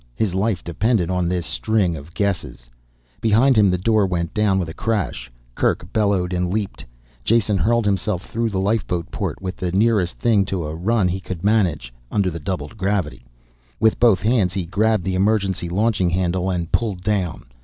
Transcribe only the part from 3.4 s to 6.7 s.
him the door went down with a crash. Kerk bellowed and